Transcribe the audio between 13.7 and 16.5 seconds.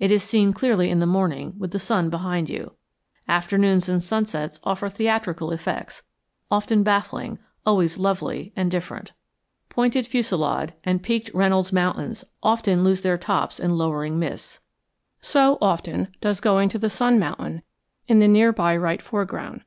lowering mists. So, often, does